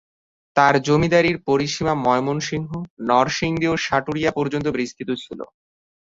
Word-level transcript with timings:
তার 0.55 0.73
জমিদারীর 0.81 1.37
পরিসীমা 1.47 1.93
ময়মনসিংহ, 2.05 2.69
নরসিংদী 3.01 3.67
ও 3.69 3.85
সাটুরিয়া 3.85 4.31
পর্যন্ত 4.37 4.67
বিস্তৃত 4.75 5.09
ছিল। 5.23 5.39